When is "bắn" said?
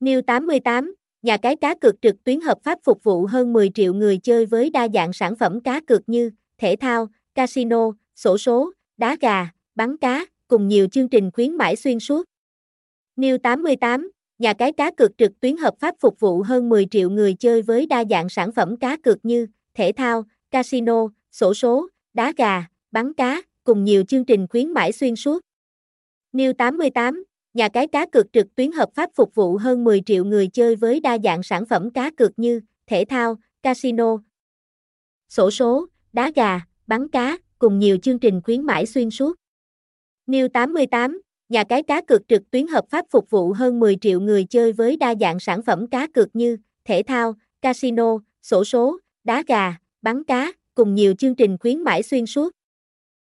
9.74-9.96, 22.92-23.14, 36.86-37.08, 50.02-50.24